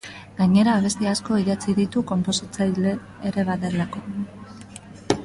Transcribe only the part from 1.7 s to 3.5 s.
ditu konposatzailea ere